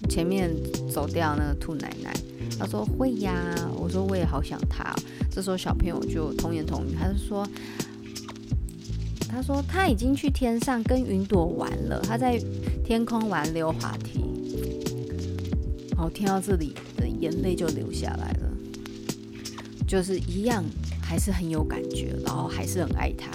[0.08, 0.50] 前面
[0.92, 2.12] 走掉那个兔奶奶？”
[2.58, 3.32] 他说：“会呀。”
[3.78, 4.92] 我说：“我也好想他。”
[5.30, 7.48] 这时候小朋友就童言童语，他就说
[9.30, 12.40] ：“他说他已经去天上跟云朵玩了，他在
[12.84, 14.20] 天空玩溜滑梯。”
[15.94, 18.50] 然后听到这里的眼泪就流下来了，
[19.86, 20.64] 就是一样，
[21.00, 23.30] 还是很有感觉，然后还是很爱他。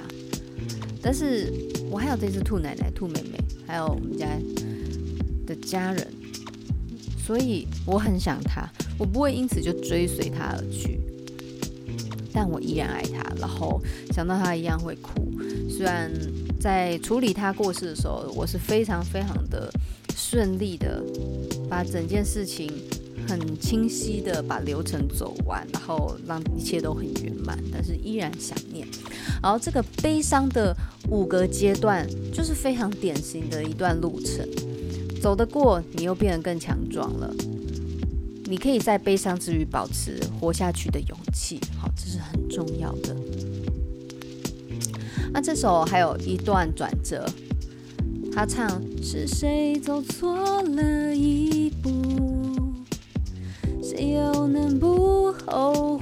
[1.02, 1.54] 但是
[1.90, 4.28] 我还有这只兔奶奶、兔妹妹，还有我们家
[5.46, 6.08] 的家人，
[7.26, 11.00] 所以我很想他，我不会因此就追随他而去，
[12.34, 13.24] 但我依然爱他。
[13.40, 15.32] 然后想到他一样会哭，
[15.70, 16.12] 虽然
[16.60, 19.72] 在处理他过世的时候，我是非常非常的。
[20.22, 21.02] 顺利的
[21.70, 22.70] 把整件事情
[23.28, 28.56] 很清晰的把流程走完，然后让一切都很圆满，但是依然想。
[29.42, 30.76] 然后这个悲伤的
[31.10, 34.48] 五个阶段，就是非常典型的一段路程。
[35.22, 37.34] 走得过，你又变得更强壮了。
[38.46, 43.16] 你可以在悲伤之余保持活下去的勇气，好，这是很重要的。
[45.32, 47.30] 那这首还有一段转折。
[48.32, 51.92] 他唱：是谁走错了一步？
[53.84, 55.99] 谁又能不后？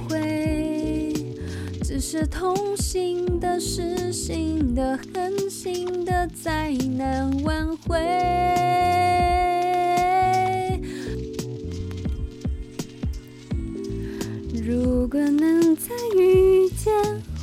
[2.18, 7.96] 是痛心的、失心的、狠心的，再难挽回。
[14.66, 16.92] 如果能再遇见，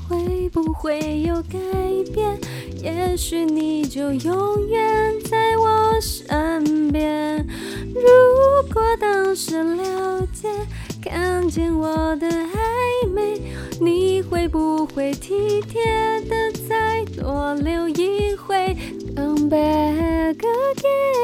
[0.10, 1.58] 会不会有改
[2.14, 2.38] 变？
[2.84, 7.38] 也许你就永远在我身边。
[7.94, 10.50] 如果当时了解，
[11.02, 12.28] 看见我的，
[14.46, 18.78] 会不会体贴的再多留一回
[19.16, 21.16] ？Come back again。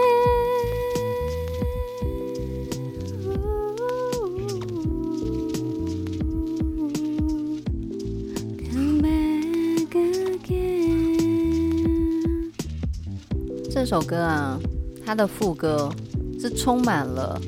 [13.69, 14.59] 这这首歌啊，
[15.03, 15.91] 它的副歌
[16.39, 17.41] 是充满了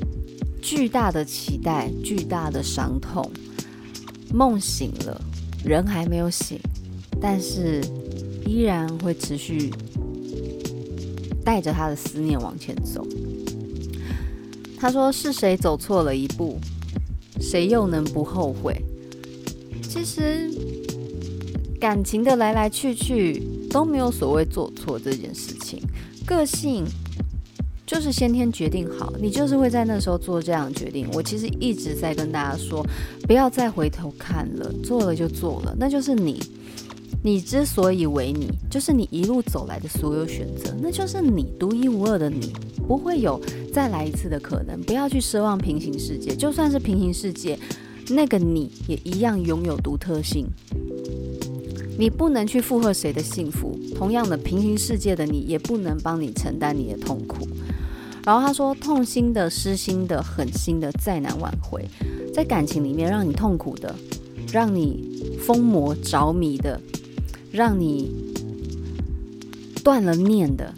[0.61, 3.31] 巨大的期待、巨大的伤痛。
[4.33, 5.21] 梦醒了，
[5.63, 6.59] 人还没有醒，
[7.21, 7.81] 但是
[8.45, 9.71] 依然会持续
[11.43, 13.05] 带着他的思念往前走。
[14.77, 16.59] 他说：“是谁走错了一步？
[17.39, 18.75] 谁又能不后悔？”
[19.81, 20.51] 其实
[21.79, 25.81] 感情的来来去去都没有所谓做错这件事情，
[26.25, 26.85] 个性。
[27.93, 31.07] 就是先天决定好，你就是会在那时候做这样的决定。
[31.13, 32.83] 我其实一直在跟大家说，
[33.27, 36.41] 不要再回头看了，做了就做了，那就是你。
[37.21, 42.51] 你之所以为你，就是你一路走来的所有选择，那就是你独一无二的你，
[42.87, 43.39] 不会有
[43.71, 44.81] 再来一次的可能。
[44.81, 47.57] 不要去奢望平行世界，就算是平行世界，
[48.09, 50.47] 那个你也一样拥有独特性。
[51.95, 57.47] 你不能去附和谁的幸福，同样的平行世界的你也不能帮你承担你的痛苦。
[58.25, 61.85] 然后他说：“痛心的、失心的、狠心的，再难挽回。
[62.33, 63.93] 在感情里面，让你痛苦的，
[64.51, 66.79] 让你疯魔着迷的，
[67.51, 68.09] 让你
[69.83, 70.73] 断了念的，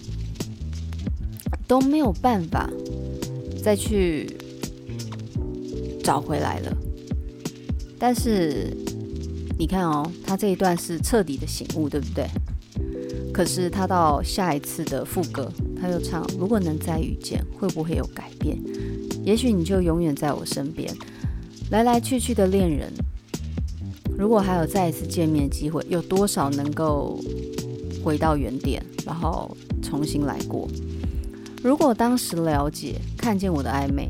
[1.67, 2.67] 都没有办法
[3.63, 4.27] 再去
[6.03, 6.75] 找回来了。
[7.99, 8.75] 但是
[9.57, 12.27] 你看哦，他这一段是彻底的醒悟，对不对？
[13.35, 18.57] 可是他到下一次的副歌。”他又唱：“如果能再遇见，会不会有改变？
[19.25, 20.89] 也许你就永远在我身边。
[21.69, 22.89] 来来去去的恋人，
[24.17, 27.19] 如果还有再一次见面机会，有多少能够
[28.01, 30.65] 回到原点，然后重新来过？
[31.61, 34.09] 如果当时了解，看见我的暧昧，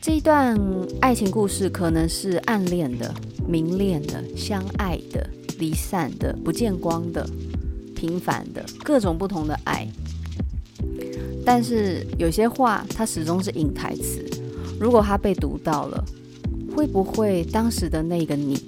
[0.00, 0.58] 这一段
[1.02, 3.12] 爱情故事可能是暗恋的、
[3.46, 5.28] 明恋的、相爱的、
[5.58, 7.28] 离散的、不见光的、
[7.96, 9.88] 平凡的，各种不同的爱。”
[11.44, 14.24] 但是有些话，它始终是隐台词。
[14.78, 16.04] 如果它被读到了，
[16.74, 18.58] 会不会当时的那个你，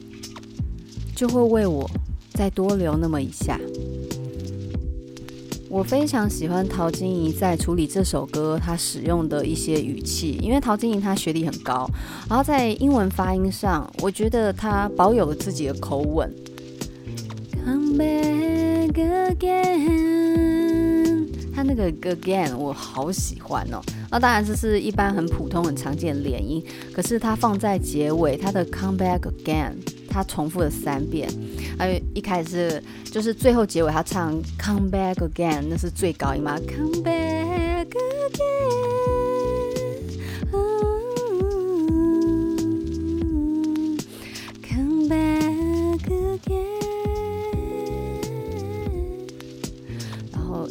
[1.15, 1.89] 就会为我
[2.33, 3.61] 再多留那么一下？
[5.69, 11.87] 我非常喜欢陶晶莹在处理这首歌，她使用的一些语气，因为陶晶莹她学历很高，
[12.27, 16.33] 然后在英文发音上，我觉得她保有了自己的口吻。
[17.67, 18.28] Come back
[18.93, 20.09] again.
[21.55, 23.83] 他那个 again 我好喜欢哦，
[24.13, 29.73] 那当然这是一般很普通很常见的连音，可是它放在结尾，它的 come back again，
[30.09, 31.29] 它重复了三遍，
[31.77, 32.81] 还有一开始
[33.11, 39.18] 就是最后结尾他唱 come back again，那是最高音嘛，come back again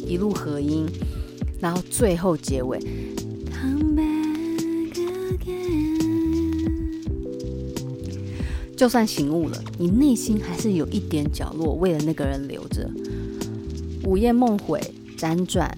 [0.08, 0.86] 一路合音，
[1.60, 2.80] 然后最后结尾。
[8.76, 12.88] 就算醒悟了，你内心还是有一点角落为了那个人留着。
[14.04, 14.80] 午夜梦回，
[15.16, 15.76] 辗转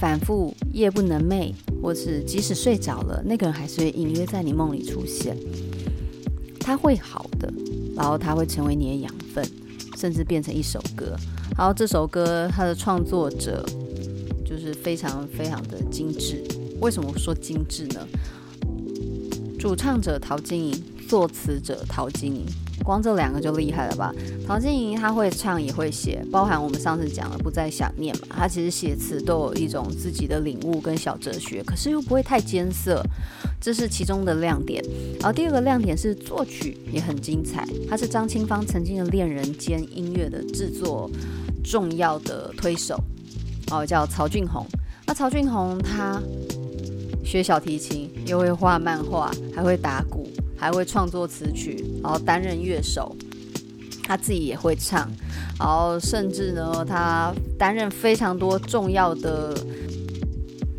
[0.00, 5.36] 反复，夜不能寐，或是即使睡着了，那个人还是会隐约在你梦里出现。
[6.58, 7.52] 他会好的，
[7.94, 9.48] 然后他会成为你的养分，
[9.96, 11.16] 甚至变成一首歌。
[11.60, 13.62] 然后这首歌它的创作者
[14.46, 16.42] 就是非常非常的精致。
[16.80, 18.00] 为什么说精致呢？
[19.58, 22.46] 主唱者陶晶莹，作词者陶晶莹，
[22.82, 24.10] 光这两个就厉害了吧？
[24.46, 33.04] 陶晶莹她会唱也会写，包含我们上次讲的不再想念嘛，她其实写词都有一种自己的领悟跟小哲学，可是又不会太艰涩，
[33.60, 34.82] 这是其中的亮点。
[35.20, 41.10] 然后第二个亮点是作曲也很精彩，他是张清芳曾经的恋人兼音乐的制作。
[41.62, 42.98] 重要的推手
[43.70, 44.66] 哦，叫曹俊宏。
[45.06, 46.20] 那曹俊宏他
[47.24, 53.14] 学小提琴，又会画漫画，还会打鼓，还会创作词曲，然后担任乐手。
[54.02, 55.08] 他自己也会唱，
[55.58, 59.54] 然后甚至呢，他担任非常多重要的。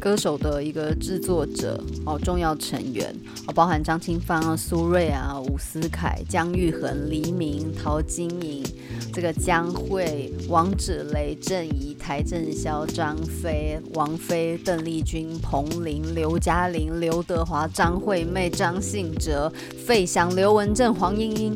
[0.02, 8.66] 歌手的一个制作者哦，重要成员哦，包含张清芳啊、苏芮啊、伍思凯、姜育恒、黎明、陶晶莹，
[9.14, 19.54] 这个江蕙、王芷蕾、郑怡、邰正宵、张飞、王菲、邓丽君、彭羚、刘嘉玲、刘德华、张惠妹、张信哲、
[19.86, 21.56] 费翔、刘文正、黄莺莺，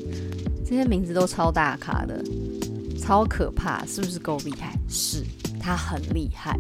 [0.64, 2.24] 这些名字都超大咖的，
[3.02, 4.78] 超可怕，是不是够厉害？
[4.88, 5.24] 是。
[5.66, 6.60] 他很厉害，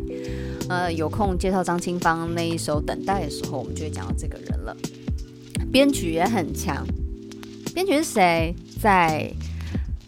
[0.67, 4.75] 呃，有空介绍张清芳那一首《等待》的时候，我们就会讲到这个人了。
[5.71, 6.83] 编曲也很强，
[7.71, 8.55] 编曲是谁？
[8.81, 9.31] 在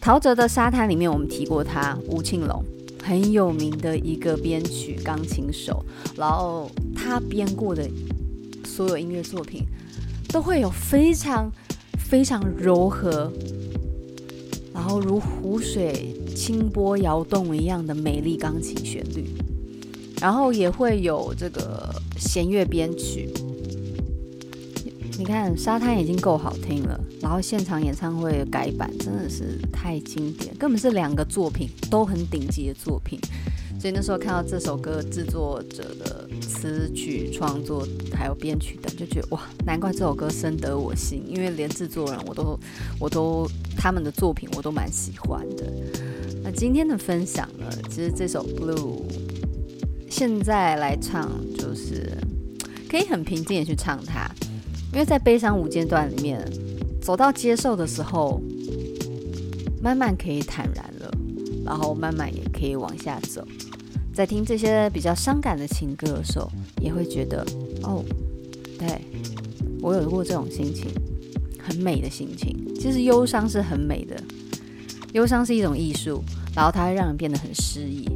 [0.02, 2.66] 陶喆的沙滩里面，我们提过他，吴庆隆，
[3.04, 5.86] 很有名的一个编曲钢琴手，
[6.16, 7.88] 然后他编过的
[8.66, 9.64] 所有音乐作品
[10.30, 11.52] 都会有非常
[12.00, 13.32] 非常柔和，
[14.74, 19.28] 然后如湖水清波摇动一样的美丽钢琴旋律，
[20.22, 23.28] 然后也会有这个弦乐编曲。
[25.18, 33.20] 你看，沙滩已经够好听了，然后现场演唱会改版真的是太经典，根本是两个作品都很顶级的作品。
[33.80, 42.60] 所以那时候看到这首歌制作者的词曲创作还有编曲等，就觉得哇，难怪这首歌深得我心，因为连制作人我都
[43.00, 45.66] 我都他们的作品我都蛮喜欢的。
[46.50, 49.02] 那今天的分享呢，其实这首 Blue
[50.10, 52.10] 现在来唱就是
[52.90, 54.32] 可以很平静的去唱它。
[54.94, 56.42] 因为在悲伤无间段里面，
[57.02, 58.42] 走到接受的时候，
[59.82, 61.12] 慢慢可以坦然了，
[61.66, 63.46] 然后慢慢也可以往下走。
[64.14, 66.50] 在听这些比较伤感的情歌的时候，
[66.82, 67.46] 也会觉得，
[67.84, 68.02] 哦，
[68.80, 69.02] 对，
[69.82, 70.86] 我有过这种心情，
[71.60, 72.56] 很美的心情。
[72.80, 74.16] 其实忧伤是很美的，
[75.18, 76.24] 忧伤是一种艺术，
[76.56, 78.08] 然后它会让人变得很诗意，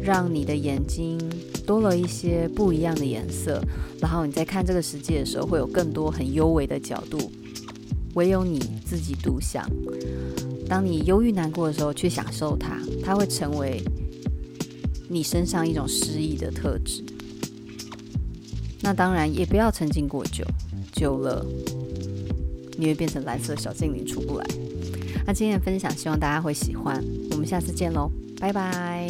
[0.00, 1.18] 让你的眼睛。
[1.66, 3.60] 多了一些不一样的颜色，
[3.98, 7.32] 然后你在看这个世界的时候，会有更多很幽微的角度，
[8.14, 9.68] 唯有你自己独享。
[10.68, 13.82] 当你忧郁难过的时候，去享受它，它会成为
[15.08, 17.02] 你身上一种诗意的特质。
[18.80, 20.44] 那当然也不要沉浸过久，
[20.92, 21.44] 久了
[22.76, 24.46] 你会变成蓝色小精灵出不来。
[25.26, 27.02] 那今天的分享，希望大家会喜欢。
[27.30, 29.08] 我们下次见喽，拜拜。